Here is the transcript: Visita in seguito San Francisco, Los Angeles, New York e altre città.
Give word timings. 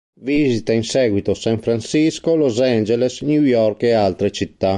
Visita 0.21 0.71
in 0.73 0.81
seguito 0.83 1.35
San 1.35 1.59
Francisco, 1.59 2.33
Los 2.35 2.59
Angeles, 2.59 3.21
New 3.21 3.43
York 3.43 3.83
e 3.83 3.91
altre 3.91 4.31
città. 4.31 4.69